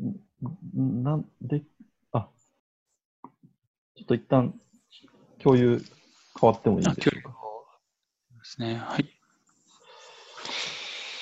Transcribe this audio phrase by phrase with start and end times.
[0.00, 1.62] んなんで、
[2.12, 2.28] あ、
[3.94, 4.54] ちょっと一旦
[5.42, 5.82] 共有
[6.40, 7.30] 変わってもいいでしょうか。
[7.30, 8.76] ですね。
[8.76, 9.04] はい。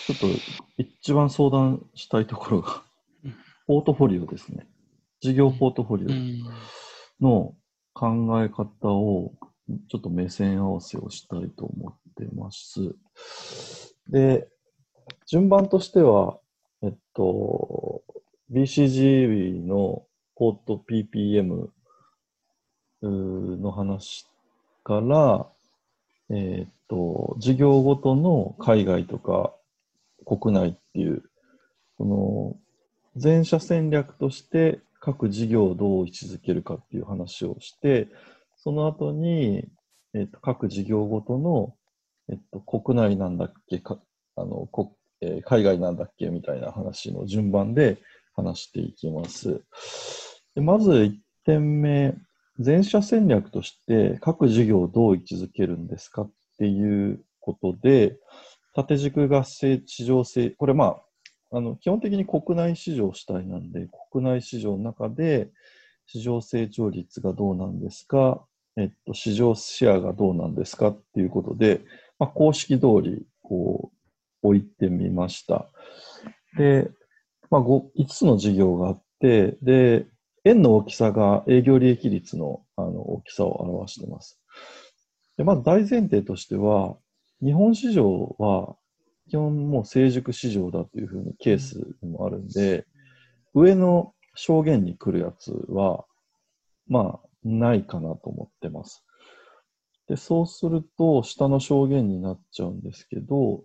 [0.07, 0.27] ちょっと
[0.79, 2.85] 一番相談したいところが
[3.25, 3.35] うん、
[3.67, 4.69] ポートフォリオですね。
[5.21, 6.47] 事業ポートフォリうん。
[7.23, 7.55] オの
[7.93, 9.33] 考え方を、
[9.91, 12.95] ちょっと目線合わせをしたいと思ってます。
[14.09, 14.49] で、
[15.27, 16.39] 順番としては、
[16.83, 18.05] えっと、
[18.53, 20.05] BCGB の
[20.37, 21.69] ポート PPM
[23.03, 24.27] の話
[24.85, 25.47] から、
[26.31, 29.53] えっと、事業ごとの海外とか
[30.25, 31.25] 国内っていう、
[31.97, 32.57] その、
[33.17, 38.09] 全社戦略として各事業をどう位置づけるかっていう話をして、
[38.57, 39.67] その後に、
[40.15, 41.75] えっと、各事業ごとの、
[42.29, 43.99] えっと、国内なんだっけか、
[44.37, 47.99] あの、こえー海外なんだっけみたいな話の順番で
[48.37, 49.61] 話していきます。
[50.55, 52.15] でまず1点目、
[52.59, 58.19] 全社戦略として各事業をどう位置づけるんですかっていうことで、
[58.75, 60.97] 縦軸が市場性、これま
[61.53, 65.51] あ、あの基本的に国内市場主体なんで、国内市場の中で
[66.07, 68.45] 市場成長率がどうなんですか、
[68.77, 71.81] えっと、市場シェアがどうなんですかっていうことで、
[72.19, 73.91] まあ、公式通りこ
[74.43, 75.67] う置いてみました。
[76.59, 76.91] で、
[77.51, 80.07] まあ、5, つの事業があって、で、
[80.45, 84.41] 円の大きさが営業利益率のあの大きさを表しています。
[85.37, 86.97] でまず大前提としては、
[87.43, 88.77] 日本市場は
[89.29, 92.87] 基本もう成熟市場だというふうにケースもあるんで、
[93.55, 96.05] 上の証言に来るやつは、
[96.89, 99.05] まあ、ないかなと思ってます。
[100.09, 103.65] で、そうすると、下の証言になっちゃうんですけど、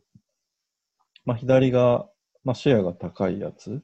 [1.26, 2.10] まあ、左が、
[2.44, 3.82] まあ、シェアが高いやつ。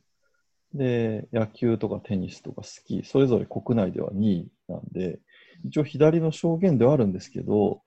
[0.73, 5.19] で、野球とかテニスとかスキー、それぞれ国内では2位なんで、
[5.65, 7.81] 一応左の証言ではあるんですけど、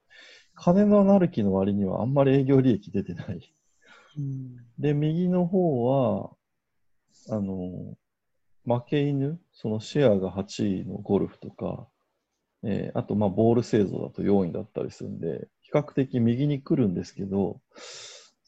[0.54, 3.54] 金のなる木の割にはあんまり営業利益出てない。
[4.78, 6.30] で、右の方は、
[7.30, 7.96] あの、
[8.64, 11.86] 負け犬、そのシェアが8位のゴルフとか、
[12.62, 17.60] えーあと、まあ、ボール製造だと4位だったりするんで、比較的右に来るんですけど、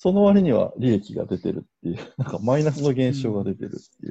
[0.02, 4.10] その割には利益が出てるっていう、 なんかマイナスの現象が出てるってい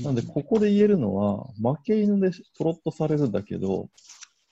[0.00, 0.04] う。
[0.04, 3.90] なんで、ここで言えるのは、負け犬でプロットされるんだけど、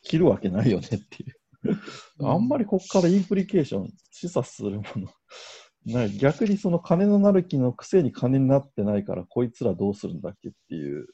[0.03, 2.26] 切るわけないよねっていう。
[2.26, 6.10] あんまりここからインプリケーション、示唆するものない。
[6.19, 11.06] 逆にその金のなる木のくせに金になってないから、こいつらどうするんだっけっていう、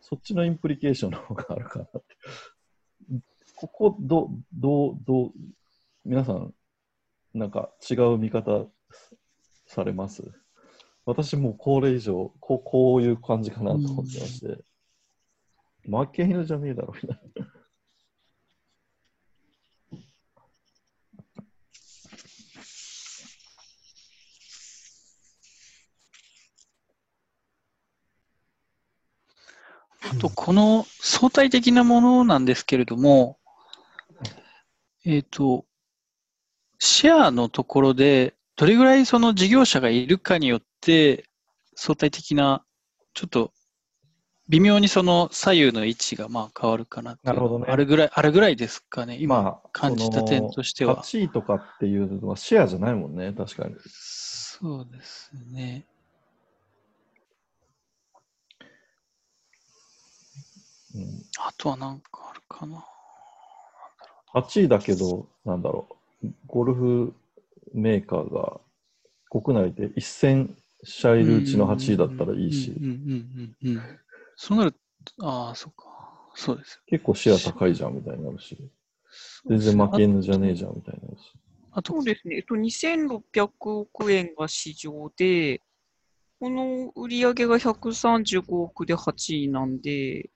[0.00, 2.00] そっちのインプリケーションの方があるかなって。
[3.54, 5.32] ここ、ど、どう、どう、
[6.04, 6.52] 皆さん、
[7.34, 8.66] なんか違う見方
[9.66, 10.22] されます？
[11.06, 14.64] 私もうこれ以上、こうこういう感じかなと思ってまして。
[15.88, 17.46] 負け犬じゃねえだろ、みたいな。
[30.12, 33.38] あと、この相対的なものなんですけれども、
[35.06, 35.64] えっ、と、
[36.80, 41.26] シェアのところで、どれぐらいその事業者がいるかによって、
[41.76, 42.64] 相対的な、
[43.12, 43.52] ちょっと、
[44.48, 51.02] 微妙にその左右の位置がまあ変わるかななるほどねあるぐらい、あるぐらいですかね、今まあ感じた点としては。
[51.02, 53.74] 8位とかっていうのはシェアじゃないもんね、確かに。
[53.84, 55.86] そうですね。
[60.94, 62.84] うん、あとはなんかあるかな。
[64.34, 65.99] 8位だけど、なんだろう、
[66.46, 67.14] ゴルフ
[67.72, 68.60] メーカーが
[69.30, 72.74] 国内で1000社いるうちの8位だったらいいし、
[74.36, 74.74] そうなる、
[75.22, 75.86] ああ、そうか。
[76.34, 76.80] そうです。
[76.86, 78.56] 結構シェア高いじゃんみたいになるし、
[79.48, 81.32] 全然負け犬じゃねえじゃんみたいになるし。
[81.72, 82.36] あとそうですね。
[82.36, 85.62] えっと、2600億円が市場で、
[86.40, 90.30] この売り上げが135億で8位なんで、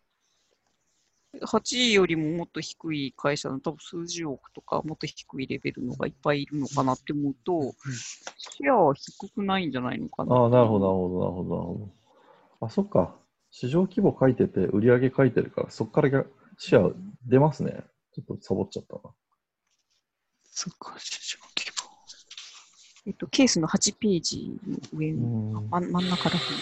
[1.42, 7.74] 8位よりももっと低い会社の多分数十億とかもっと低いレベルのがいっぱいいるのかなって思うと、
[8.36, 10.34] シェアは低くないんじゃないのかな。
[10.34, 11.74] ああ、なるほど、なるほど、なるほど、なるほ
[12.60, 12.66] ど。
[12.66, 13.16] あ、そっか。
[13.50, 16.24] 市場規模書いてて、売上書いてるから、そっからが
[16.58, 16.92] シェア
[17.26, 17.84] 出ますね。
[18.14, 19.00] ちょっとサボっちゃったな。
[20.44, 21.90] そっか、市場規模。
[23.06, 25.26] えっと、ケースの8ページの上うの
[25.60, 25.70] ん。
[25.70, 26.54] 真ん真ん中だけ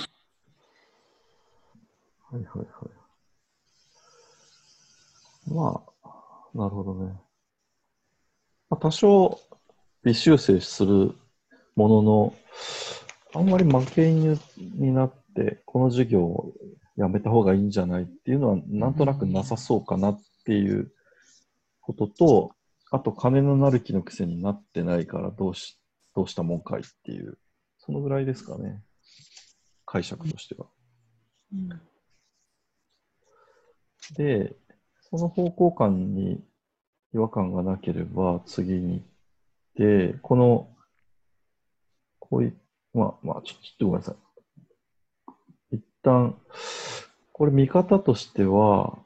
[2.32, 3.01] はいはいはい。
[5.46, 6.08] まあ、
[6.54, 7.12] なるほどね。
[8.70, 9.38] まあ、多少
[10.04, 11.14] 微修正する
[11.76, 12.34] ものの、
[13.34, 16.52] あんまり負け犬になっって、この授業を
[16.96, 20.92] やめた方がいいんじゃないっていうのは、なんとなくなさそうかなっていう
[21.80, 22.50] ことと、
[22.90, 25.78] あと、金のなる木のくせになってないからどうし、
[26.14, 27.38] どうしたもんかいっていう、
[27.78, 28.82] そのぐらいですかね。
[29.86, 30.66] 解釈としては。
[34.16, 34.54] で、
[35.14, 36.42] その方向感に
[37.14, 39.04] 違和感がなければ次に
[39.76, 40.68] 行って、この、
[42.18, 42.56] こういう、
[42.94, 44.14] まあまあ、ちょっとごめんなさ
[45.70, 45.76] い。
[45.76, 46.34] 一旦、
[47.32, 48.98] これ見方としては、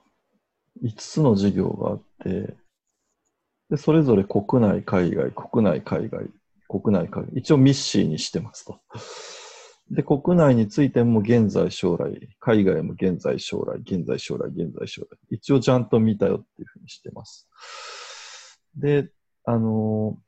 [0.85, 2.55] 5つの授業があって、
[3.70, 6.26] で、それぞれ国内、海外、国内、海外、
[6.69, 8.81] 国内、海外、一応ミッシーにしてますと。
[9.91, 15.19] で、国内についても現在、将来、海外も現在、将来、現在、将来、現在、将来。
[15.31, 17.49] 一応ちゃんと見たよっていうふうにしてます。
[18.75, 19.11] で、
[19.44, 20.19] あの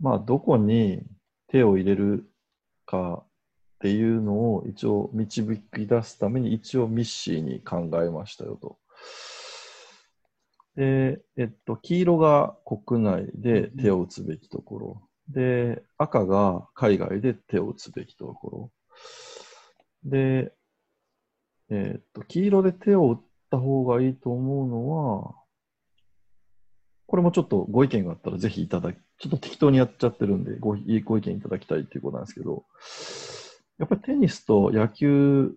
[0.00, 1.02] まあ、どこに
[1.48, 2.30] 手を入れる
[2.86, 3.26] かっ
[3.80, 8.78] ていうのを一応導き出すために一応ミッシーに考えましたよと。
[10.76, 15.02] で、えっと、黄色が国内で手を打つべきところ。
[15.28, 18.72] で、赤が海外で手を打つべきところ。
[20.04, 20.52] で、
[21.70, 23.20] えっと、黄色で手を打っ
[23.50, 25.34] た方がいいと思うのは、
[27.06, 30.70] これもちょっとご意見があったらぜひいただき、ちょっと適当にやっちゃってるんで、ご
[31.04, 32.64] ご意見いただきたいっていうことなんですけど、
[33.78, 35.54] やっぱりテニスと野球、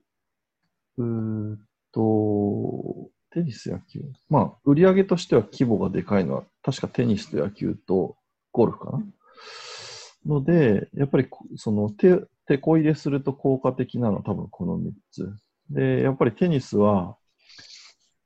[0.98, 1.60] うーっ
[1.92, 4.02] と、テニス、野球？
[4.30, 8.16] まあ、売り上げとしては規模がでかいのは、確かテニスと野球と
[8.52, 9.04] ゴルフかな？
[10.26, 15.36] ので、やっぱりその手、手こ入れすると効果的なのは多分この3つ。
[15.70, 17.18] で、やっぱりテニスは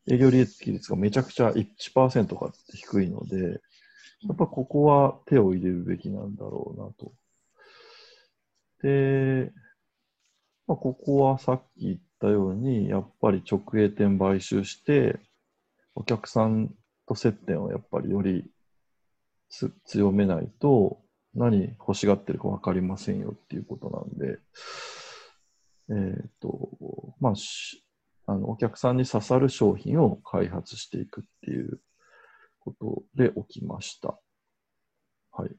[0.09, 3.61] 営業利益率がめちゃくちゃ1%かって低いので、
[4.27, 7.13] やっぱここは手を入れるべきなんだろうなと。
[8.81, 9.51] で、
[10.67, 15.19] まあ、ここはさっき言ったように、やっぱり直営店買収して、
[15.95, 16.73] お客さん
[17.07, 18.45] と接点をやっぱりより
[19.85, 21.01] 強めないと、
[21.35, 24.39] 何欲しがってるか分かりませんよっていうことなんで、
[25.91, 26.69] えっ、と、
[27.19, 27.83] まあ、し
[28.29, 31.79] あの、お客さんに刺さる商品を開発していくっていう
[32.59, 34.19] ことで起きました。
[35.31, 35.49] はい。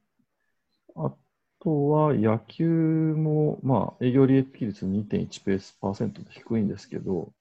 [0.94, 1.12] あ
[1.58, 7.32] とは野球も、まあ、営業利益率2.1ペースパーセントで低いんですけど、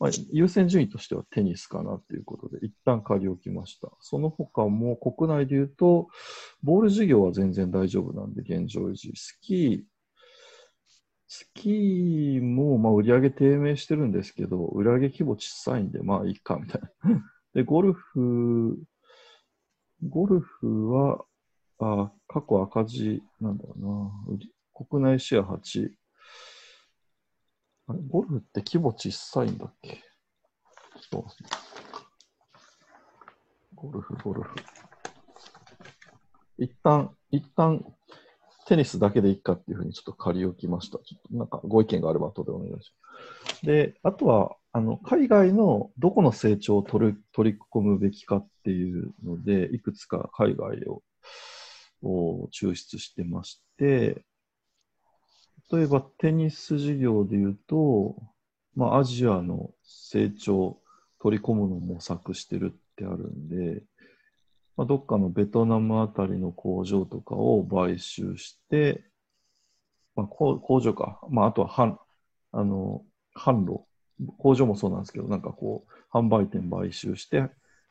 [0.00, 3.90] まあ、優先順位としてはテニスかなということで、一旦借り置きました。
[4.00, 6.08] その他も国内で言うと、
[6.62, 9.12] ボール事業は全然大丈夫なんで、現状維持。
[9.14, 9.82] スキー、
[11.28, 16.90] スキーも、まあ、売り上げ低迷してるんですけど、売り上げ規模小さいんで、まあいいか、みたいな。
[17.52, 18.78] で、ゴルフ、
[20.08, 21.24] ゴルフは、
[21.78, 24.46] あ過去赤字なんだろうな。
[24.88, 25.90] 国内シェア8。
[27.90, 29.94] あれゴルフって規模小さいんだっけ？
[29.94, 31.26] ちょっと
[33.74, 34.54] ゴルフ、ゴルフ。
[36.56, 37.84] 一旦、一旦、
[38.68, 40.98] テニスだけでいいかっていうふうにちょっと借り置きました。
[40.98, 42.92] ちょっとなんかご意見があれば後でお願いし
[43.42, 43.66] ます。
[43.66, 51.02] で、あとは、あの、海外のどこの成長を取る取り込むべきかっていうので、いくつか海外を
[52.02, 54.24] を抽出してまして、
[55.72, 58.16] 例えばテニス事業で言うと、
[58.74, 60.78] まあ、アジアの成長
[61.20, 63.82] 取り込むのを模索してるってあるんで、
[64.76, 69.04] まあ、どっかのベトナムあたりの工場とかを買収して、
[70.16, 71.96] まあ、工工場か、まあ、あとは販
[72.52, 73.02] あの
[73.36, 73.84] 販路、
[74.38, 77.50] 工場もそうなんですけど、なんかこう、販売店買収して、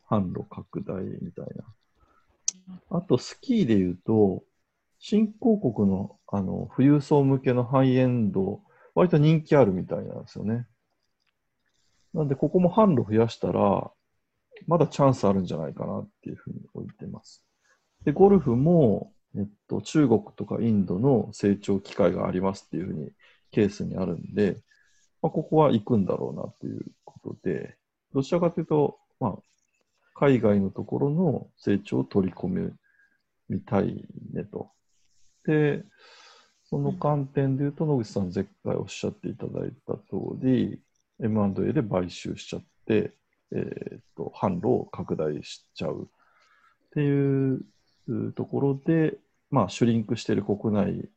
[0.10, 2.98] 販路拡大みたいな。
[2.98, 4.44] あと、スキーで言うと、
[5.00, 8.62] 新興国のあの富裕層向けのハイエンド、
[8.94, 10.68] 割と人気あるみたいなんですよね。
[12.14, 13.92] なんで、ここも販路増やしたら、
[14.68, 17.44] まだチャンスあるんじゃないかなっていうふうに置いてます。
[18.04, 23.12] で、ゴルフも、えっと、中国とかインドの成長機会がありますっていうふうに
[23.52, 24.58] ケースにあるんで、
[25.22, 27.78] まあ、ここは行くんだろうなということで、
[28.14, 29.36] どちらかというと、まあ、
[30.16, 32.72] 海外のところの成長を取り込め
[33.48, 34.72] みたいねと。
[35.50, 35.84] で、
[36.66, 40.02] その観点で言うと、野口さん前回おっしゃっていただいた通
[40.36, 40.80] り、
[41.20, 43.14] M&A で買収しちゃって、
[43.52, 46.06] えー、と販路を拡大しちゃうっ
[46.94, 47.64] ていう
[48.36, 49.18] ところで、
[49.50, 51.10] まあ、シュリンクしている国内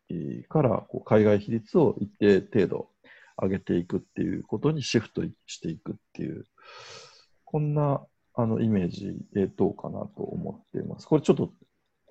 [0.48, 2.88] からこう海外比率を一定程度
[3.36, 6.46] 上げていくっていうことにシフトしていくっていう、
[7.44, 8.00] こんな
[8.34, 11.06] あのイメージでどうかなと思っています。
[11.06, 11.52] これちょっと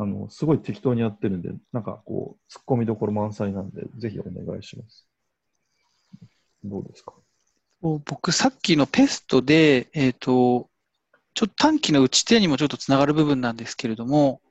[0.02, 5.06] あのすごい適当にやってるんで、なんかこう、突っ込みどころ満載なんで、ぜひお願いします。
[6.64, 7.14] どうですか？
[7.82, 10.70] 僕、さっきのペストで、えっ、と、
[11.36, 14.42] ちょっと短期の打ち手にもちょっとつながる部分なんですけれども、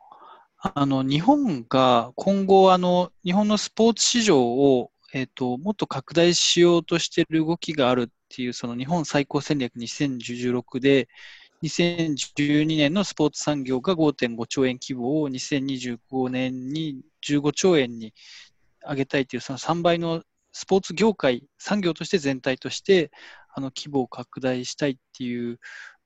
[0.57, 11.09] あの、日本が今後、あの、日本のスポーツ市場を、えっ、と、もっと拡大しようとしている動きがあるっていう、その日本最高戦略2016で、
[11.63, 18.15] 2012年のスポーツ産業が5.5兆円規模を2025年に15兆円に
[18.89, 23.11] 上げたいというその3倍のスポーツ業界、産業として全体として
[23.55, 25.59] あの規模を拡大したいっていう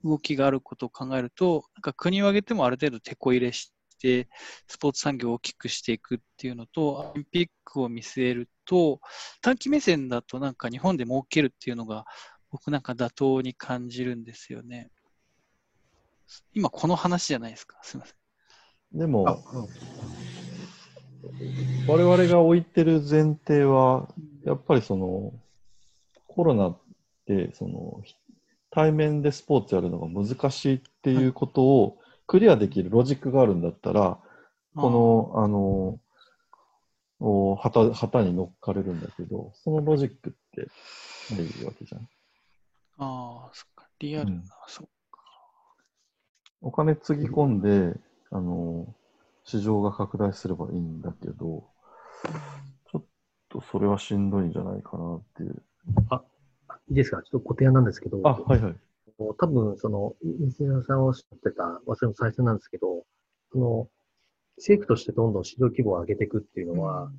[0.03, 4.29] 動きがあることを考えると、なんか国を挙げてもある程度手こ入れして、
[4.69, 9.01] スポーツ産業を大きくしていくっていうのと、オリンピックを見据えると、
[9.41, 12.05] 短期目線だとなんか日本で儲けるっていうのが、
[12.51, 14.91] 僕なんか妥当に感じるんですよね。
[16.53, 17.79] 今この話じゃないですか。
[17.83, 18.99] すみません。
[18.99, 19.25] でも、
[21.89, 24.09] 我々が置いてる前提は、
[24.45, 25.33] やっぱりその、
[26.29, 26.79] コロナっ
[27.27, 28.03] て、その、
[28.71, 34.19] 対面でスポーツやるのが難しいっていうことをクリアできるロジックがあるんだったら、
[34.75, 36.01] この、あの、
[37.21, 40.69] お旗旗に乗っかれるんだけど、そのロジックって
[41.31, 42.09] ないわけじゃん。
[42.99, 43.89] ああ、そっか。
[44.01, 44.89] リアルな、うんそう
[46.65, 47.95] お金つぎ込んで、
[48.31, 48.87] あの、
[49.45, 51.69] 市場が拡大すればいいんだけど、
[52.91, 53.05] ちょっ
[53.51, 55.63] とそれはしんどいんじゃないかなっていう。
[56.89, 57.19] いいですか？
[57.23, 58.77] ちょっとご提案なんですけど、あ、はいはい。
[59.39, 63.05] 多分、その、西野さんおっしゃってた、忘れの最初なんですけど、
[63.53, 63.89] その、
[64.57, 67.13] 政府としてどんどん市場規模を上げていくっていうのは、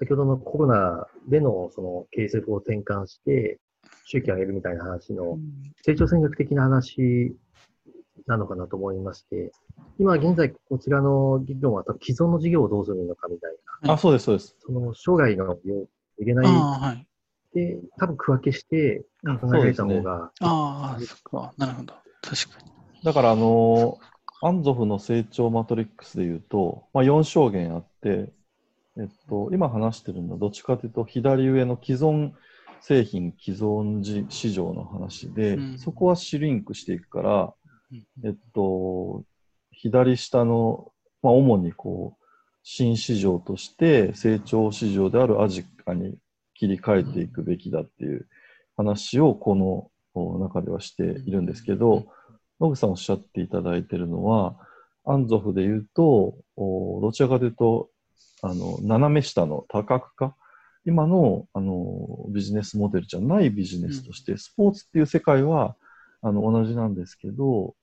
[0.00, 3.60] 先ほどのコロナでのその経営策を転換して、
[4.04, 5.38] 収益を上げるみたいな話の
[5.82, 7.36] 成長戦略的な話
[8.30, 9.52] なのかなと思いまして、
[9.98, 14.56] 今現在こちらの議論は多分既存の事業をどうするのかみたいな、あ、そうです、そうです。
[14.60, 15.86] その将来の要
[16.18, 17.06] 入れないああ、はい。
[17.54, 21.52] で、多分区分けして考えられた方が、ああ、そっか。
[21.58, 21.94] なるほど。
[22.22, 22.70] 確かに。
[23.02, 23.98] だから、あの、
[24.42, 28.32] アンゾフの成長マトリックスでいうと、まあ、4証言あって、
[28.96, 32.32] えっと、今話してるのはどっちかというと、左上の既存
[32.80, 37.50] 製品、既存じ市場の話で、うんそこはシュリンクしていくから、うん
[38.24, 39.24] えっと、
[39.72, 40.92] 左下の、
[41.22, 42.24] まあ、主にこう、
[42.62, 46.14] 新市場として成長市場であるアジアに
[46.54, 48.28] 切り替えていくべきだっていう
[48.76, 52.06] 話をこのお中ではしているんですけど、
[52.60, 54.56] 野口さんおっしゃっていただいているのは、
[55.06, 57.88] アンゾフで言うと、おどちらかというと、
[58.42, 60.36] あの、斜め下の多角化、
[60.86, 65.76] 今のあのビジネスモデルじゃないビジネスとして、スポーツっていう世界は
[66.22, 67.74] あの同じなんですけど、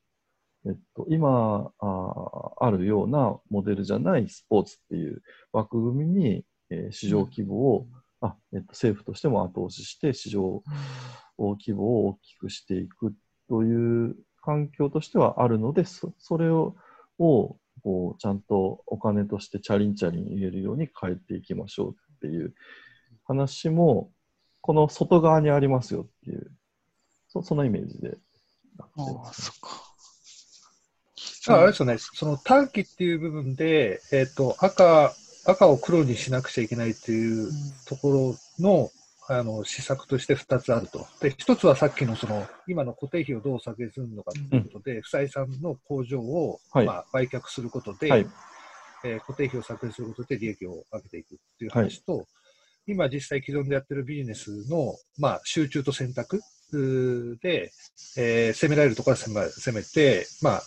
[0.67, 5.21] えっと、今ああるようなモデルじゃないスポーツっていう
[5.53, 7.87] 枠組みに、えー市場規模を、
[8.21, 10.61] あえっと、政府としても後押しして市場
[11.37, 13.13] 規模を大きくしていく
[13.47, 16.75] という環境としてはあるので、そそれを
[17.19, 22.53] をこうちゃんとお金としてチャリンチャリン入れるように変えていきましょうっていう
[23.25, 24.11] 話も、
[24.61, 26.51] この外側にありますよっていう、
[27.29, 28.17] そそのイメージで
[28.79, 28.87] あ
[29.33, 29.86] そっか。
[31.53, 35.13] ああれですよね、その短期っていう部分で、えっ、と、赤、
[35.45, 37.49] 赤を黒にしなくちゃいけないっていう
[37.85, 38.91] ところの、
[39.29, 41.05] あの、施策として2つあると。
[41.21, 46.85] で、1つはさっきのその、今の固定費をどう削減するのかということで、不採算の工場を、はい。
[46.85, 48.27] まあ、売却することで、はい。
[49.03, 52.25] えー固定費を削減することで利益を上げていくっていう話と、
[52.87, 57.71] 今実際既存でやってるビジネスの、まあ、集中と選択うーで、
[58.17, 60.63] えー攻められるところは攻め攻めて、まあ、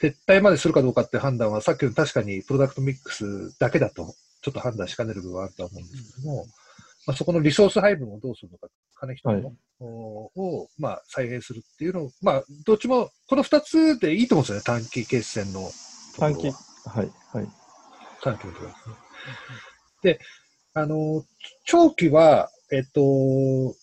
[0.00, 6.46] 撤退までするかどうかって判断は、さっきの確かにプロダクトミックスだけだと、ちょっと判断しかねる部分はあるとは思うんですけども、
[7.06, 15.68] まあ、そこのリソース配分をどうするのか、金人の、はいおを、まあ、再編するっていうのを、まあ、どっちも、この二つでいいと思うんですよね、短期決戦の。
[16.16, 17.48] 短期、はい、はい。
[18.22, 18.94] 短期のところですね。
[20.02, 20.20] で、
[20.74, 21.24] あの、
[21.64, 23.00] 長期は、えっと、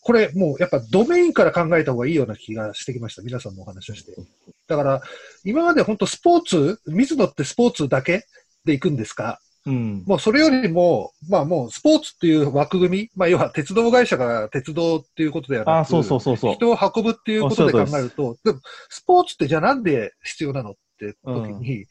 [0.01, 3.21] これもうやっぱドメインから考えた方がいいような気がしてきました。
[3.21, 4.11] 皆さんのお話をして。
[4.71, 5.01] だから、
[5.43, 8.23] 今まで本当スポーツ、水野ってスポーツだけ
[8.63, 9.39] で行くんですか？
[9.65, 10.03] うん。
[10.07, 16.53] もうそれよりも、まあもうスポーツっていう枠組み、まあ要は鉄道会社が鉄道っていうことではなくあ、そうそうそうそう。
[16.53, 21.85] 人を運ぶっていうことで考えると、でもスポーツってじゃあなんで必要なのって時に、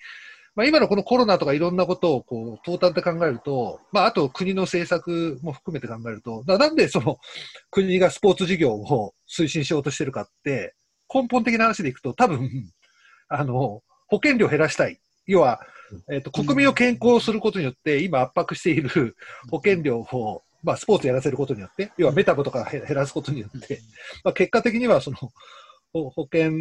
[0.57, 7.19] まあ今のこのコロナとかいろんなことをこう、トータルで考えると、まああと国の政策も含めて考えると、ななんでその
[7.71, 10.75] 国がスポーツ事業を推進しようとしてるかって、
[11.13, 12.71] 根本的な話でいくと多分、
[13.29, 15.01] あの、保険料を減らしたい。
[15.27, 15.61] 要は、
[16.11, 19.17] えっ、と、国民を健康することによって、今圧迫している
[19.51, 23.81] 保険料を、まあ、スポーツやらせることによって、要はメタボとか減らすことによって、
[24.25, 25.17] まあ、結果的にはその
[25.93, 26.53] ほ保険、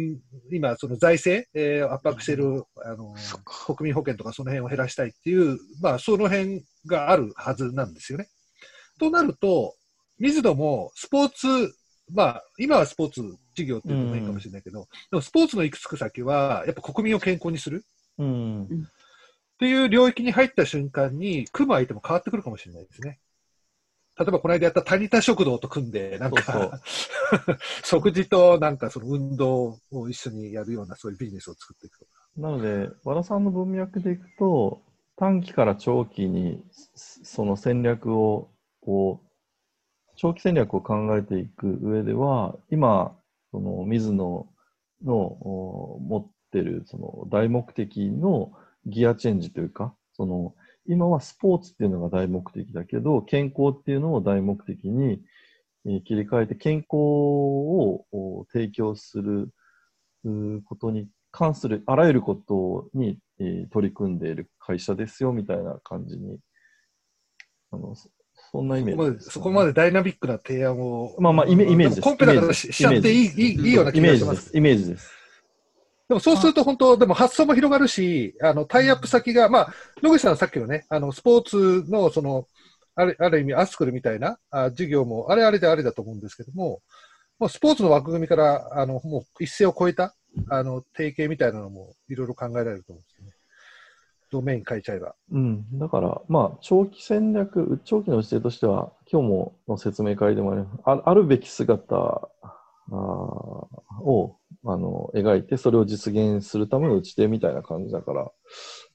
[0.50, 3.14] 今、その財政、えー圧迫しているあの。
[3.66, 8.28] 国民保険とかその辺を減らしたいっていう、まあ、その辺があるはずなんですよね。
[8.98, 9.76] となると、
[10.18, 11.74] 水野もスポーツ、
[12.12, 13.22] まあ、今はスポーツ
[13.60, 17.84] 事業っていうのもいいかもしれないけど、でもスポーツの行くつく先は、やっぱ国民を健康にする
[18.18, 18.64] うん。
[18.64, 18.66] っ
[19.58, 23.18] ていう領域に入った瞬間に、組む相手も変わってくるかもしれないですね。
[24.18, 26.80] 例えばこの間やったタニタ食堂と組んで、なんか
[27.84, 32.10] 食事となんかその運動を一緒にやるようなそういうビジネスを作っていくとか。
[32.36, 34.82] なので、和田さんの文脈でいくと、
[35.16, 36.62] 短期から長期に
[36.94, 38.50] そその戦略を、
[38.82, 39.30] こう、
[40.16, 43.16] 長期戦略を考えていく上では、今、
[43.50, 44.46] その水野
[45.04, 48.52] の持ってるその大目的の
[48.86, 50.54] ギアチェンジというか、その
[50.86, 55.22] 今はスポーツっていうのが大目的だけど、健康っていうのを大目的に
[56.04, 59.52] 切り替えて、健康を提供する
[60.64, 63.18] ことに関するあらゆることに、
[63.70, 66.38] 取り組んでいる会社ですよみたいな感じに、
[67.70, 67.94] あの
[68.52, 71.14] そそんなイメそこまでージね、そこまでダイナミックな提案を。
[71.18, 74.34] まあまあイメージですコンペだからしちゃっていいいいいいようなイ気がします。
[74.34, 74.56] メージです。
[74.56, 75.10] イメージです。
[76.08, 82.48] でもそうすると本当、でも発想も広がるし、あの、タイアップ先が、まあ、野口さんはさっきのね、あの、スポーツの、その、
[82.96, 86.82] あるある意味、アスクルみたいなあ授業も、あれあれであれだと思うんですけども、
[87.38, 90.16] もうスポーツの枠組みから、あの、もう一線を越えた、
[90.48, 93.04] あの、提携みたいなのも、いろいろ考えられると思う。
[94.30, 95.14] ドメイン変えちゃえば。
[95.32, 108.30] うん、だから、まあ、長期戦略、長期の姿勢としては、今日もの説明会でもありああるべき姿あーをあの描いて、それを実現するための打ち手みたいな感じだから、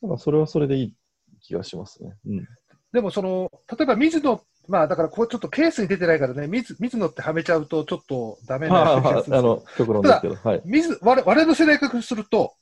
[0.02, 0.94] なんかそれはそれでいい
[1.42, 2.14] 気がしますね。
[2.26, 2.48] うん、
[2.94, 10.62] でもその、例えば水野、まあだからこうちょっやっぱケースに出てないからね、水水野ってはめちゃうとちょっとダメなあ気がするんですよあの、極論ですけど、はい。
[10.66, 12.54] 水我々我々の世代からすると、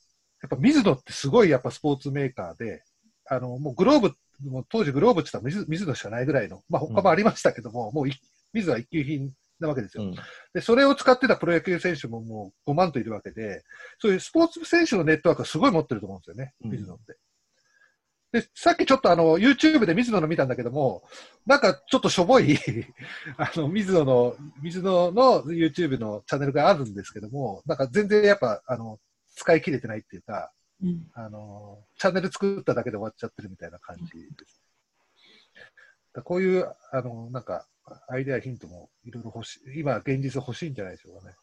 [0.44, 2.82] やっぱ水野ってすごいやっぱスポーツメーカーで、
[3.30, 4.14] あの、もうグローブ、
[4.46, 8.12] もう当時グローブって言ったら水水野しかないぐらいの、まあ他もありましたけども、もうい
[8.52, 10.14] 水野は一級品なわけですよ、うん。
[10.52, 13.64] で、それを使ってたプロ野球選手ももう5万といるわけで、
[13.98, 16.70] そういうスポーツ選手のネットワークはすごい持ってると思うんですよね、うん。
[16.72, 17.16] 水野って。
[18.34, 21.04] で、さっきちょっとあの、YouTube で水野の見たんだけども、
[21.46, 22.58] なんかちょっとしょぼい、
[23.38, 28.98] あの、水野の、水野の YouTube のチャンネルがあるんですけども、なんか全然やっぱ、あの、
[29.34, 34.60] 使い切れてないっていうか、うんあの、チャンネル作っただけで終わっちゃってるみたいな感じです。
[36.12, 37.66] だこういう、あの、なんか、
[38.08, 41.34] アイデアヒントもいろいろ欲しい、今現実欲しいんじゃないでしょうかね。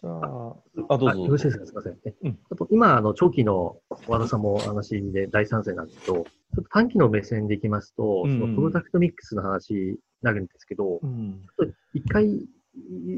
[0.00, 1.24] じゃあ、あ、どうぞ。
[1.24, 1.98] よろしいですかすみません。
[2.04, 11.46] えうんあと今、あの、長期の和田さんもお話で大賛成なんですけど、ちょっと短期の目線でいきますと、うんうんそのプロダクトミックスの話になるんですけど、うん。
[11.94, 12.46] 一回、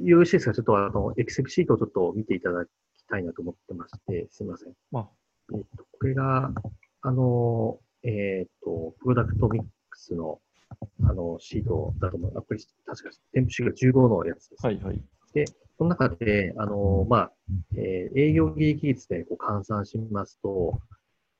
[0.05, 0.53] よろしいですか？
[0.55, 2.69] ちょっとあの、エクセルシートをちょっと見ていただき
[3.09, 4.73] たいなと思ってまして、すみません。
[4.91, 5.09] まあ、
[5.55, 6.53] えっと、これが、
[7.03, 10.41] あの、えっと、プロダクトミックスの、
[11.05, 12.33] あの、シートだと思う。
[12.37, 14.67] あ、これ、確か、添付紙が15のやつです。
[14.67, 15.03] はいはい。
[15.77, 17.33] その中で、あの、まあ、
[17.77, 20.81] えー営業利益率でこう換算しますと、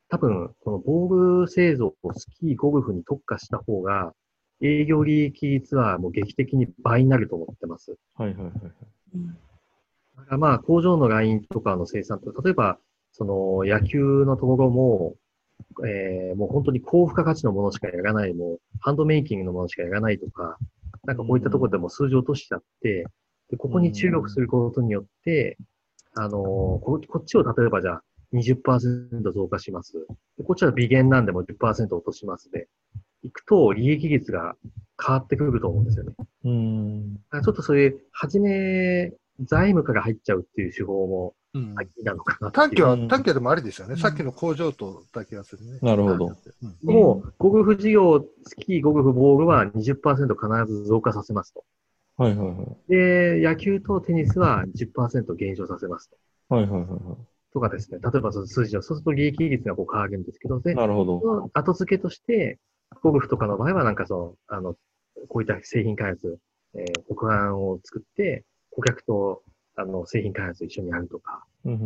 [0.09, 4.13] 多分、このボール製造をスキー、ゴルフに特化した方が、
[4.61, 7.95] 営業利益率はもう劇的に倍になると思ってます。
[8.15, 8.53] はいはいはいはい。
[10.17, 12.77] だからまあ、工場のラインとかの生産と、例えば、
[13.11, 15.15] その野球のところも、
[15.85, 20.57] えーもう本当に高付加価値のものしかやらない、もうハンドメイキングのものしかやらないとか、
[21.05, 23.05] なんかこういったところでも数字を落としちゃって、
[23.49, 25.57] でここに注力することによって、
[26.15, 30.05] あのーこ、こっちを例えばじゃあ20%増加します。
[30.37, 32.67] でこっちは微減なんでも10%落としますで、
[33.23, 34.55] いくと利益率が
[35.03, 36.13] 変わってくると思うんですよね。
[36.45, 37.13] うん。
[37.13, 43.95] だからちょっとそういう、はじめ、財務から入っちゃうっていう手法もうんありなのかな短期は、うん短期はでもありですよね。
[43.95, 45.79] さっきの工場とだ気がするね。
[45.81, 46.27] なるほど。
[46.27, 46.35] うん
[46.83, 51.63] もう、ゴルフ事業、スキー、ゴルフ、ボールは20%必ず増加させますと。
[52.17, 52.91] はいはいはい。
[52.91, 56.17] で、野球とテニスは10%減少させますと。
[56.55, 57.17] はいはいはいは
[57.51, 61.49] とかですね、例えばその数字を、そうすると利益率がこう変わるんですけど、でい。、なるほど。
[61.53, 62.59] 後付けとして、
[63.01, 64.75] ゴルフとかの場合はなんかその、あの、
[65.27, 66.37] こういった製品開発、
[66.75, 69.43] えー、国案を作って、顧客と、
[69.75, 71.43] あの、製品開発を一緒にやるとか、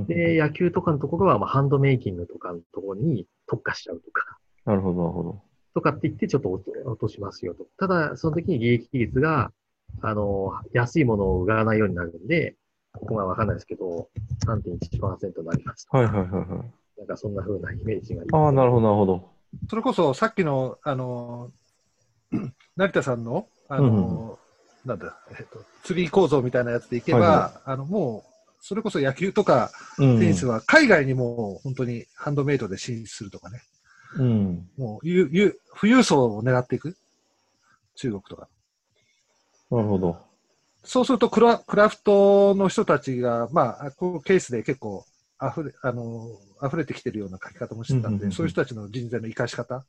[0.07, 5.41] で、野球とかのところは、まあ、ハンドメイキングとかのところに特化しちゃうとか、なるほどなるほど。
[5.73, 7.65] とかって言ってちょっと落としますよと。
[7.77, 9.51] ただ、その時に利益率が、
[10.01, 12.55] あの、安いものを売らないようになるんで、
[12.93, 14.09] ここがわかんないですけど、
[14.45, 15.87] 3.1%になります。
[15.89, 16.99] はいはいはいはい。
[16.99, 18.23] なんかそんな風なイメージが。
[18.31, 19.32] ああ、なるほどなるほど。
[19.69, 21.51] それこそさっきの、あの、
[22.75, 24.39] 成田さんの、あの、
[24.85, 33.61] なんだ、えっと、ツリー構造みたいなやつでいけば、はいはあの、もう、それこそ野球とかうんテニスは海外にも本当にハンドメイドで進出するとかね。
[34.17, 34.69] うん。
[34.77, 36.95] もう、ゆゆ富裕層を狙っていく。
[37.95, 38.47] 中国とか。
[39.69, 40.17] なるほど。
[40.83, 45.05] そうするとクラ、クラフトの人たちが、まあ、こうケースで結構、
[45.41, 46.27] 溢れ、あの、
[46.65, 49.85] 溢れてきてるような書き方もしてたんで、うんうんうんうんそういう人たちの人材の活かし方？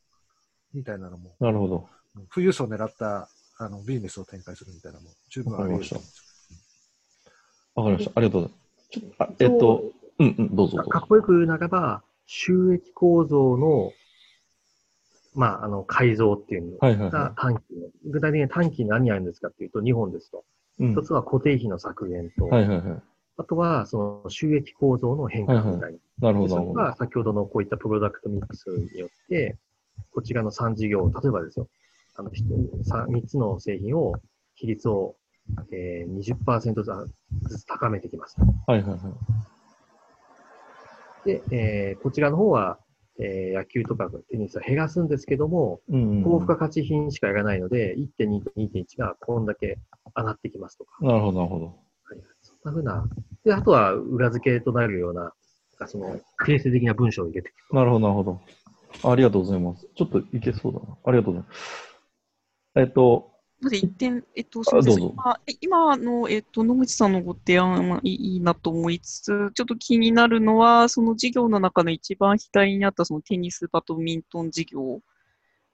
[0.74, 1.88] みたいなのも、なるほど。
[2.32, 6.24] 富裕層を狙った、あの、ビジネスを展開するみたいなのも十分あり得ると思うんです
[7.74, 8.12] わかりました。
[8.14, 8.90] ありがとうございます。
[8.90, 9.84] ちょっと、あえっと、
[10.18, 10.90] うんうん、どうぞどうぞ。
[10.90, 13.92] かっこよく言うならば、収益構造の、
[15.34, 20.44] まあ、あの、改造っていうのはいはいはが短期の、具体的に短期に何やるんですかっていうと、2本ですと。
[20.80, 20.84] い。
[20.84, 23.02] うん一つは固定費の削減と、はいはいはい。
[23.36, 25.98] あとはその収益構造の変化みたいな。
[25.98, 26.48] なるほど、なるほど。
[26.48, 29.56] でそこが先ほどのこういったプロダクトミックスによって、
[30.12, 31.68] こちらの3事業、例えばですよ、
[32.16, 34.14] あの、3, つの製品を、
[34.54, 35.16] 比率を、
[35.72, 38.36] えー、20%ずつ高めてきます。
[38.66, 38.96] はいはいは
[41.24, 41.28] い。
[41.28, 42.78] で、えーこちらの方は、
[43.18, 49.78] えー野球とかテニスは減らすんですけども、うん高付加価値品しかやらないので、1.2と2.1がこんだけ
[50.16, 50.92] 上がってきますとか。
[51.00, 51.83] なるほど、なるほど。
[52.64, 53.08] はい、そんな風な。
[53.44, 55.32] で、あとは裏付けとなるような、
[55.86, 57.74] その、定性的な文章を入れていく。
[57.74, 58.40] なるほど、なるほど。
[59.02, 59.88] ありがとうございます。
[59.94, 60.96] ちょっといけそうだな。
[61.04, 61.94] ありがとうございます。
[62.76, 75.00] えっと、まず一点、えっと、すみませんどうぞ今、え今の、えっと、野口さんのご提案はいいいいなと思いつつ、ちょっと気になるのは、その事業の中の一番左にあったそのテニス、バドミントン事業、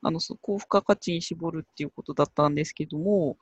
[0.02, 3.38] あの、その高付加価値に絞るっていうことだったんですけども、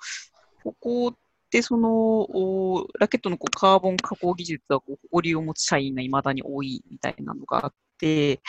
[0.63, 1.19] ここって
[1.63, 8.41] その、ラケットのこうカーボン加工技術はこう折りを持つ社員が未だに多いみたいなのがあって、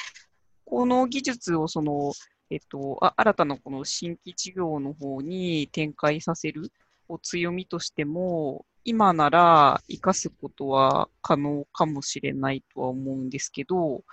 [0.66, 2.12] この技術をその、
[2.50, 6.72] えっと、あ新たなこの新規事業の方に展開させる
[7.08, 14.04] お強みとしても、今なら活かすことは可能かもしれないとは思うんですけど、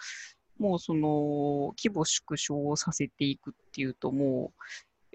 [0.59, 4.53] もうその規模縮小をさせていくっていうと、も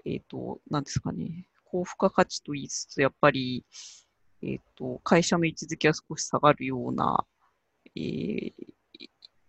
[0.04, 3.64] う、えっ、と、なんですかね、高付加価値と言いつつ、やっぱり、
[4.42, 7.24] えっ、と、会社の位置づけは少し下がるような、
[7.96, 8.52] えー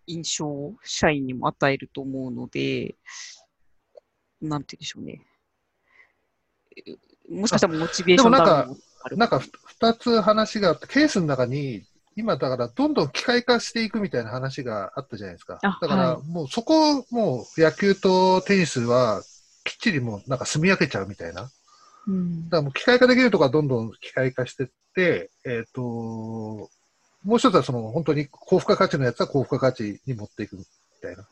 [0.06, 2.94] 印象を社員にも与えると思うので、
[4.40, 5.22] なんて言うんでしょうね。
[6.76, 11.84] えもしかしたらモチベーションでもなんかダウンもあるなんかふ二つ話があって、ケースの中に、
[12.16, 15.58] 今だからどんどん機械化していくみたいな話があったじゃないですか。
[15.62, 19.22] あだからはもうそこをもう野球とテニスは
[19.64, 21.50] きっちりもうなんか住み分けちゃうみたいな。
[22.06, 26.68] だかうんらもう機械化できるとこはどんどん機械化してって、えっ、と、も
[27.24, 30.64] う一つはその本当に高付加価値のやつは高付加価値に持っていくみ
[31.00, 31.26] たいな。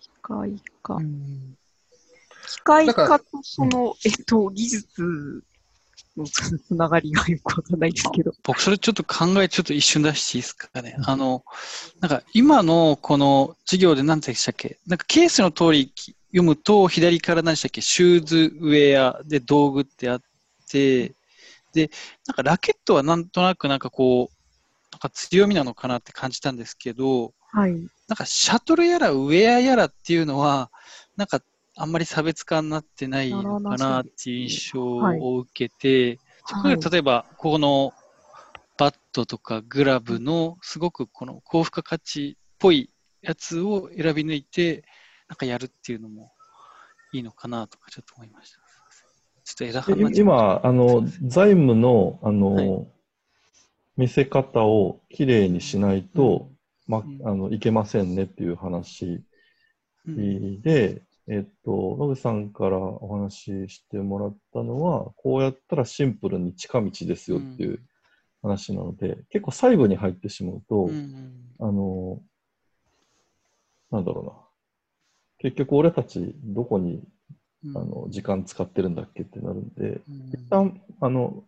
[0.00, 1.02] 機械化う。
[1.02, 1.56] ん
[2.46, 5.42] 機械化とその、えっと、技術
[6.16, 8.32] のつながりがよくわかんないですけど。
[8.42, 10.96] 僕、それちょっと考え、ちょっと一瞬出していいですかね。
[11.04, 11.44] あの、
[12.00, 14.78] なんか今のこの授業で何でしたっけ？
[14.86, 15.92] なんかケースの通り
[16.28, 17.80] 読むと、左から何でしたっけ？
[17.80, 20.22] シューズ、ウェアで道具ってあっ
[20.70, 21.14] て、
[21.72, 21.90] で、
[22.26, 24.34] なんかラケットはなんとなくなんかこう、
[24.92, 27.72] なんか強みなのかなって感じたんですけど、はい。
[28.08, 30.70] なんかシャトルやらウェアやらっていうのは、
[31.16, 31.40] なんか
[31.76, 36.90] あんまり差別化になってないのかなっていう印象を受けて、そこではい。
[36.90, 37.92] 例えば、ここの
[38.76, 42.90] バットとかグラブのすごくこの高付加価値っぽい
[43.22, 44.84] やつを選び抜いて、
[45.28, 46.32] なんかやるっていうのも
[47.12, 48.58] いいのかなとかちょっと思いました。
[49.44, 52.86] ちょっと枝葉今、あの、財務の、あの、はい。
[53.96, 56.50] 見せ方をきれいにしないと、
[56.86, 57.20] まうん。
[57.24, 59.22] あの、いけませんねっていう話し
[60.06, 60.60] たうん。
[60.60, 67.80] で、えっと、野口さんからお話ししてもらったのは、こうやったらシンプルに近道ですよっていう
[68.42, 71.68] 話なので、結構最後に入ってしまうと、うんうん。
[71.68, 72.22] あの、
[73.90, 74.47] なんだろうな。
[75.38, 77.02] 結局俺たちどこに
[77.64, 77.76] うん。
[77.76, 80.28] あの時間使ってるんだっけってなるんで、うん。
[80.32, 81.44] 一旦、あの、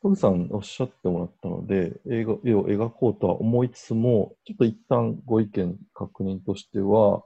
[0.00, 7.24] トムさんおっしゃってもらったので、映画絵を描こうとは思いつつも、ちょっと一旦ご意見確認としては、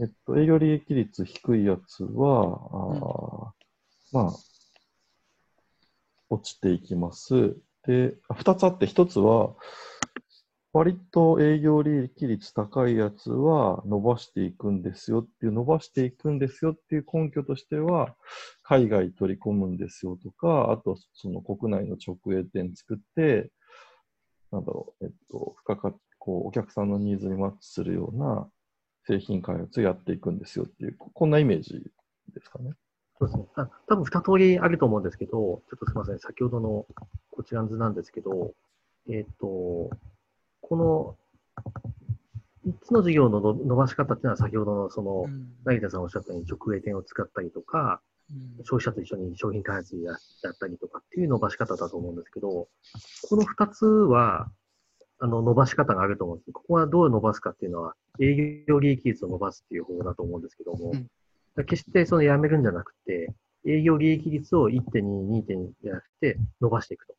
[0.00, 3.52] えっと、営業利益率低いやつは、
[4.12, 4.32] あーまあ、
[6.28, 7.56] 落ちていきます。
[7.86, 9.54] で、あ二つあって、一つは、
[10.72, 18.14] 割と営業利益率高いやつは伸ばしていくんですよっていう、伸ばしていくんですよっていう根拠としては、
[18.62, 23.50] 海外取り込むんですよとか、あとその国内の直営店作って、
[24.52, 28.48] なんだろう、えっと、付加価値、こう、お客さんのニーズにマッチするような
[29.06, 31.82] 製品開発をやっていくんですよっていう、こんなイメージ
[32.32, 32.72] ですかね。
[33.18, 33.46] そうですね。
[33.56, 36.18] あ多分二通りあると思うんですけど、ちょっとすみません。
[36.20, 36.86] 先ほどの
[37.30, 38.54] こちらの図なんですけど、
[39.08, 39.90] えっ、と、
[40.70, 41.16] この
[42.64, 50.16] 3つの事業のの伸ばし方っていうのは先ほどのその、うん成田さんおっしゃったように直営店を使ったりとか、うん消費者と一緒に商品開発やや
[50.50, 52.68] ったりとかっていう伸ばし方だと思うんですけど、
[53.28, 54.48] この2つは、
[55.18, 56.52] あの、伸ばし方があると思うんです。
[56.52, 61.06] ここはどう伸ばすかっていうのは、営業利益率を伸ばすっていう方法だと思うんですけども、うん
[61.66, 63.34] 決してそのやめるんじゃなくて、
[63.66, 65.02] 営業利益率を1.2、
[65.44, 67.14] 2.2じゃなくて伸ばしていくと。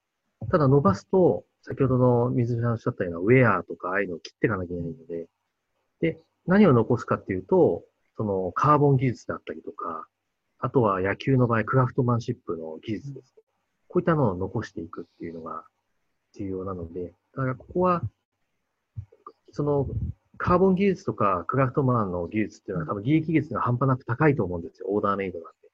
[0.50, 5.28] ただ伸ばすと、先ほどの水木さんおっしゃったようなウェアとかああいうのを切っていかなきゃいけないので、
[6.00, 7.84] で、何を残すかっていうと、
[8.18, 10.08] そのカーボン技術だったりとか、
[10.60, 13.36] あとは野球の場合、クラフトマンシップの技術です。
[13.88, 15.66] こういったのを残していくっていうのが
[16.36, 18.02] 重要なので、だからここは、
[19.52, 19.88] その
[20.38, 24.88] カーボン技術とかクラフトマンの技術っていうのは多分利益率が半端なく高いと思うんですよ。
[24.90, 25.70] オーダーメイドなんで。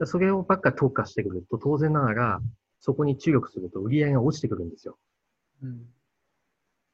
[0.00, 2.40] でそれをばっか特化してくると、当然ながら、
[2.82, 4.98] そこに注力すると売り上げが落ちてくるんですよ。
[5.62, 5.86] うん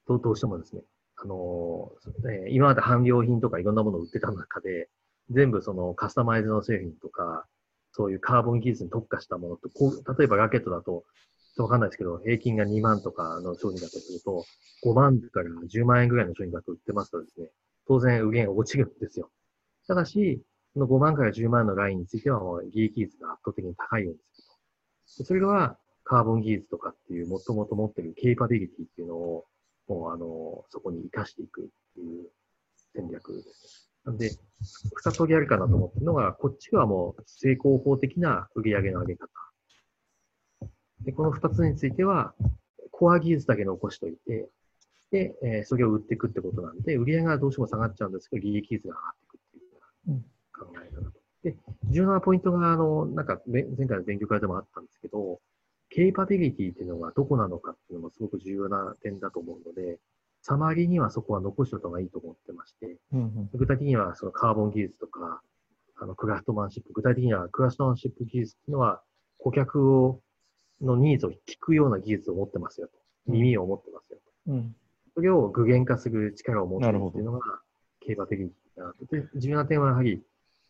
[0.07, 0.83] どうどうしてもですね。
[1.17, 4.89] あのーえー今まで半量品とかいろんなものを売ってた中で、
[5.31, 7.47] 全部そのカスタマイズの製品とか、
[7.93, 11.03] そういうカーボン技術に特化したものと、こう例えばラケットだと、ちょっ
[11.57, 14.45] とわかんないですけど、平均が2万とかの商品だとすると、
[14.85, 17.49] 5万から10万円ぐらいの商品だと売ってますとですね、
[17.87, 19.31] 当然売り上げが落ちるんですよ。
[19.87, 24.38] ただし、その5万から10万のラインについてはもう利益率が圧倒的に高いようにす
[25.09, 29.47] それがカーボン技術とかっていう、もともと持ってるケイパビリティっていうのを、
[29.89, 32.29] もうあの、そこに活かしていくっていう
[32.95, 33.91] 戦略です。
[34.05, 34.31] なんで、
[35.05, 39.29] 二通りあるかなと思ってるのが、こっちはもう成功法的な売り上げの上げ方。
[41.03, 42.35] で、この二つについては、
[42.91, 44.49] コア技術だけ残しといて、
[45.11, 49.65] で、えーそれを売っていくってことなんで、売り上がどうしても下がっちゃうんですけど、利益率が上がっていくっていう
[50.07, 50.38] うな考え方と。
[51.43, 51.55] で、
[51.91, 55.41] 重要なポイントが、あの、なんか、め前回の勉強会でもあったんですけど、
[55.91, 59.99] ケイパビリティっていうのがどこなのかっていうのもすごく重要な点だと思うので、
[60.43, 65.41] サマリーにはそこは残しておいた方がいいと思ってまして、うんうん具体的にはそのカーボン技術とか、
[66.01, 69.01] あのクラフトマンシップ、具体的にはクラフトマンシップ技術っていうのは、
[69.39, 70.21] 顧客を
[70.81, 72.93] のニーズを聞くような技術を持ってますよと。
[73.27, 74.53] 耳を持ってますよと。
[74.53, 74.75] うん
[75.15, 77.41] それを具現化する力を持っているっていうのが、
[77.99, 79.05] 競馬的だなと。
[79.07, 80.23] で、重要な点はやはり、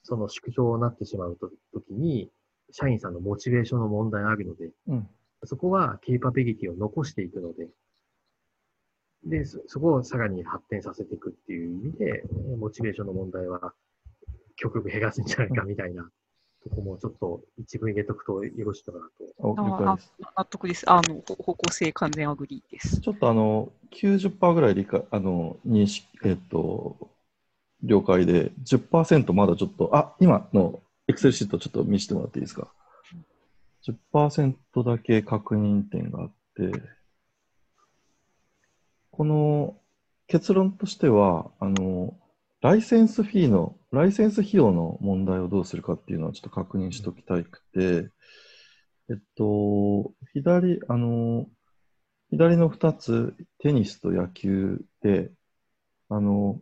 [0.02, 2.30] その縮小になってしまうときに、
[2.70, 5.08] 社員さんのモチベーションの問題があるので、うん
[5.44, 7.68] そこはケイパビリティを残していくので、
[9.24, 13.72] で、そそこをさらに発展させていくっていう意味で、えーモチベーションの問題は
[14.56, 16.10] 極力減らすんじゃないかみたいな
[16.64, 19.98] とこもちょっと一部に入れとくとよろしいのかなと。
[20.36, 20.90] 納得です。
[20.90, 23.00] あの、ほ方向性完全 agree です。
[23.00, 27.10] ちょっとあの、90%ぐらい理解、あの、認識、えっと、
[27.82, 32.68] 了解で、10%まだちょっと、あ、今のエクセルシートちょっと見せてもらっていいですか
[34.12, 36.72] ？10%だけ確認点があって、
[39.10, 39.76] この
[40.26, 42.16] 結論としては、あの、
[42.60, 48.10] ライセンスフィーの、ライセンス費用の問題をどうするかっていうのはちょっと確認しておきたくて、
[49.10, 51.46] えっと、左、あの、
[52.30, 55.30] 左の2つ、テニスと野球で、
[56.10, 56.60] あの、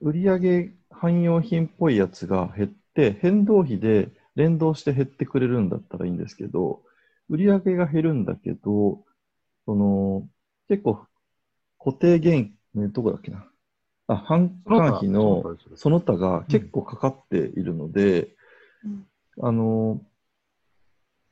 [0.00, 6.82] 売上汎用品っぽいやつが減って、変動費で連動して減ってくれるんだったらいいんですけど、
[7.28, 9.04] 売上が減るんだけど、
[9.66, 10.28] その、
[10.68, 11.00] 結構
[11.78, 13.46] 固定減、ね、どこだっけな。
[14.06, 18.28] あ、販管費のその他が結構かかっているので、
[18.84, 19.06] うん
[19.40, 20.00] あの、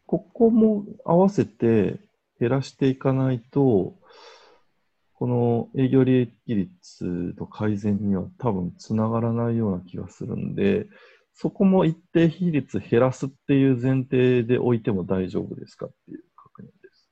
[0.06, 1.98] ここも合わせて
[2.38, 3.94] 減らしていかないと、
[5.18, 10.86] この営業利益率の改善には多分つながらないような気がするんで、
[11.32, 17.10] そこも一定比率減らすっていう前提で置いても大丈夫ですかっていう確認です。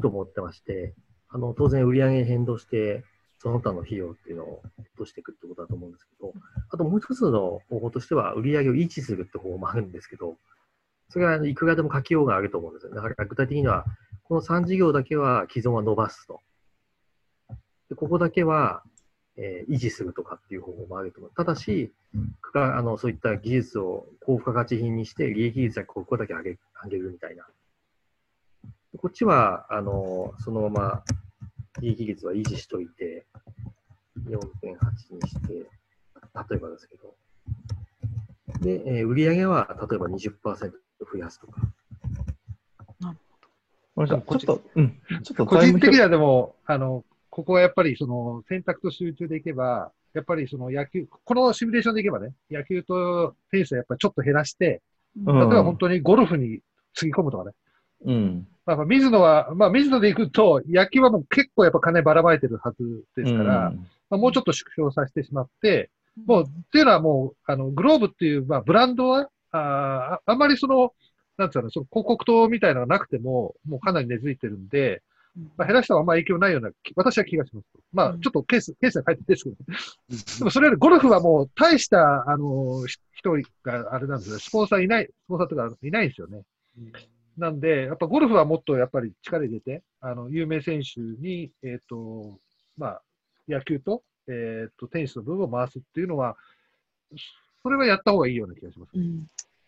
[0.00, 0.94] と思ってまして、
[1.28, 3.02] あの、当然売上変動して、
[3.40, 6.32] その他の費用っていうのを落としていくってことだと思うんですけど、
[6.70, 10.36] あともう一つの方法としては、売上を維持するって方法もあるんですけど、
[11.14, 12.92] それはいくらでも書きようがあると思うんですよ。
[12.92, 13.84] だから具体的には、
[14.24, 16.40] この3事業だけは既存は伸ばすと。
[17.88, 18.82] でここだけは、
[19.36, 21.32] えー維持するとかっていう方法もあると思う。
[21.36, 21.92] ただし、
[22.40, 27.46] くかあのそういった技術を高付加価値品にして、利益率はここだけ上げ上げるみたいな。
[28.98, 31.04] こっちは、あの、そのまま
[31.78, 33.24] 利益率は維持しといて、
[34.26, 37.14] 4.8にして、例えばですけど。
[38.60, 40.72] で、えー売上は例えば20%
[41.12, 41.60] 増やすとか。
[43.96, 54.82] ちちょっと、うん、ちょっと個人的にはでも、あの、ここはやっぱりその選択と集中でいけば、やっぱりその野球、このシミュレーションでいけばね、野球とテニスはやっぱりちょっと減らして、
[55.24, 56.58] うん例えば本当にゴルフに
[56.92, 57.52] つぎ込むとかね。
[58.06, 58.48] うん。
[58.66, 63.76] まあ、水野は、まあ、水野で行くと、野球はもう結構やっぱ金ばらまいてるはずですから、うん
[64.10, 70.92] まあ、もうちょっと縮小させてしまって、もう、っていうのはもう、あの、グローブっていう、まあ、ブランドは、あーああんまりその、
[71.36, 75.02] なんつうの、その広告塔みたいなのがなくても、もうかなり根付いてるんで、
[75.56, 77.66] まあ、減らしたらあんまり影響ないような気、私は気がします。
[77.92, 79.56] まあ、ちょっとケース、ケースが書いてないですけど、
[80.38, 83.32] でもそれよりゴルフはもう大した、あの、ひ人
[83.64, 84.38] があれなんですよ。
[84.38, 86.42] スポンサーいない、スポンサーとかいないんですよね。
[87.36, 92.38] なんで、やっぱゴルフはもっとやっぱり力入れて、あの、有名選手に、えっ、と、
[92.76, 93.02] まあ、
[93.48, 96.36] 野球と、えっ、と、テニスの部分を回すっていうのは、
[97.62, 98.90] それはやった方がいいような気がします。
[98.94, 99.26] うん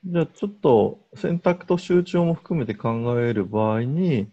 [0.08, 4.30] じゃあちょっと選択と集中も含めて考える場合に、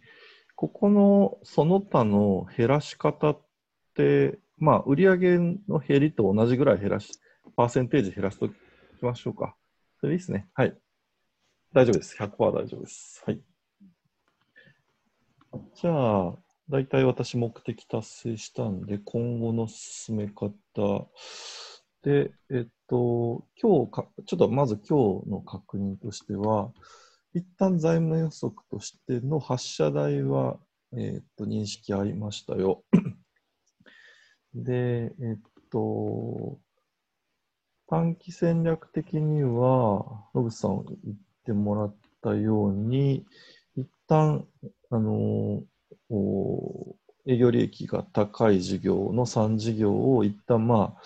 [0.56, 3.42] ここのその他の減らし方っ
[3.96, 7.20] て、まあ、売上の減りと同じぐらい減らし、
[7.56, 8.56] パーセンテージ減らしておき
[9.02, 9.56] ましょうか。
[10.00, 10.48] それいいですね。
[10.54, 10.78] はい。
[11.74, 12.16] 大丈夫です。
[12.18, 13.24] 100%大丈夫です。
[13.26, 13.42] はい。
[15.76, 16.34] じゃあ、
[16.70, 20.54] 大体私目的達成したんで、今後の進め方。
[22.04, 26.72] で、えっと、今日か、ちょっとまず今日の確認としては、
[27.34, 30.58] 一旦財務予測としての発射台は、
[30.96, 32.84] えっと、認識ありましたよ。
[34.54, 35.40] で、えっ
[35.72, 36.60] と、
[37.88, 43.26] 短期戦略的には、野口さん言ってもらったように、
[43.76, 44.48] 一旦、
[44.92, 45.64] あの、お
[47.26, 51.02] 営業利益が高い事業の3事業を一旦まあ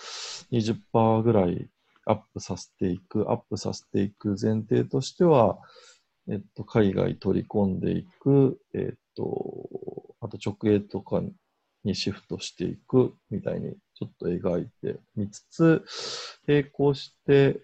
[0.52, 1.68] 20%ぐらい
[2.06, 5.58] アップさせていく、アップさせていく前提としては、
[6.28, 9.68] えっと、海外取り込んでいく、えっと、
[10.20, 11.22] あと直営とか
[11.84, 15.84] にシフトしていくみたいにちょっと描いてみつつ、
[16.46, 17.60] 並行して、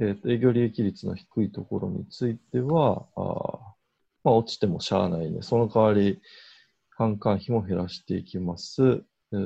[0.00, 3.74] えっと、営業利益率の低いところについては、あ
[4.22, 5.42] まあ、落ちてもしゃあないね。
[5.42, 6.20] その代わり、
[6.98, 9.04] 販管費も減らしていきます。
[9.32, 9.36] え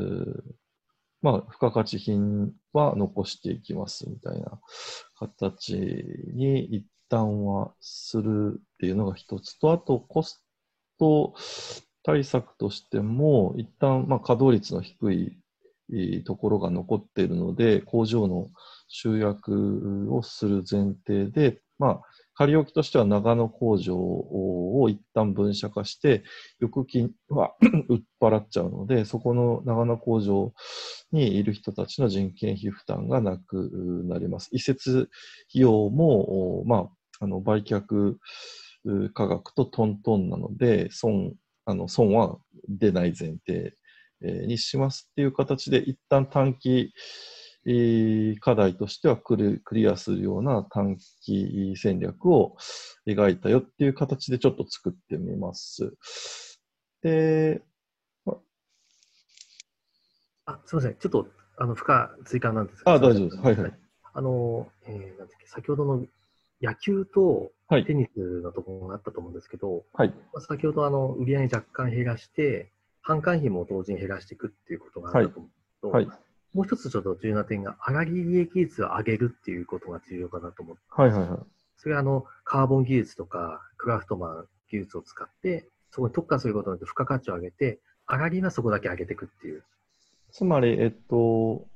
[1.22, 4.60] まあ、付加価値品は残していきますみたいな
[5.16, 5.76] 形
[6.34, 10.44] に一旦はするっていうのが一つと、あとコス
[10.98, 11.34] ト
[12.02, 15.12] 対策としても、一旦まあ稼働率の低
[15.92, 18.48] いところが残っているので、工場の
[18.88, 22.02] 集約をする前提で、まあ、
[22.34, 26.22] 仮置きとしては長野工場を一旦分社化して、
[26.60, 27.54] 翌期は
[27.88, 30.52] 売っ払っちゃうので、そこの長野工場
[31.12, 34.48] にいる人たちの人件費負担がなくなります。
[34.52, 35.08] 移設
[35.50, 36.88] 費用も、まあ、
[37.20, 38.16] あの売却
[39.14, 43.74] 価格とトントンなので、損あの損は出ない前提
[44.20, 46.92] にしますっていう形で、一旦短期
[47.66, 52.56] えー課題としてはクリクリアするような短期戦略を
[53.06, 55.92] 描いたよっていう形でちょっと作ってみます。
[57.02, 57.62] で、
[60.44, 60.96] あ、すみません。
[60.96, 62.90] ちょっと、あの、負荷追加なんですけど。
[62.90, 63.36] あ、大丈夫です。
[63.38, 63.72] はいはい。
[64.14, 66.04] あの、えー、なんだっけ、先ほどの
[66.60, 70.08] 野球とはいテニスのところがあったと思うんですけど、はい。
[70.08, 72.72] まあ先ほどあの、売り上げ若干減らして、
[73.06, 76.08] 販管費も同時に減らしていくっていうことがあったと思うと、はい。
[76.54, 81.38] もう一つちょっと重要な点が、上がり利益率を上げるっていうことが重要かなと思って、はいはいはい。
[81.78, 89.62] それはあの、カーボン技術とか、クラフトマン技術を使って、そこに特化することによって付加価値を上げて、上がりはそこだけ上げていくっていう。
[90.30, 91.66] つまり、えっと、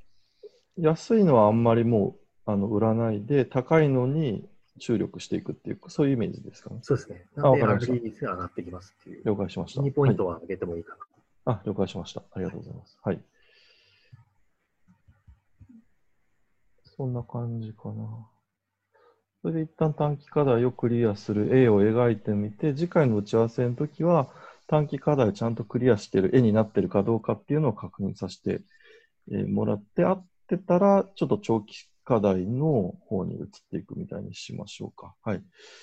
[0.78, 6.80] 安いのはあんまりもうあの売らないで、高いのに注力していくっていう、そういうイメージですかね。
[6.82, 7.26] そうですね。
[7.34, 9.22] なので、あわかりました上がり率が上がってきますっていう。
[9.24, 9.82] 了解しました。
[9.82, 10.96] 2ポイントはいは上げてもいいか
[11.44, 11.52] な。
[11.52, 12.22] あ、了解しました。
[12.32, 12.98] ありがとうございます。
[13.02, 13.20] はい。
[16.96, 18.28] そんな感じかな。
[19.42, 24.28] それで一旦短期課題をクリアする絵を描いてみて、次回の打ち合わせの時は
[24.66, 28.62] 短期課題をちゃんとクリアしている絵になっているかどうかっていうのを確認させて
[29.32, 35.14] えもらって、合ってたら、ちょっと長期課題の方に移っていくみたいにしましょうか。
[35.22, 35.42] はい。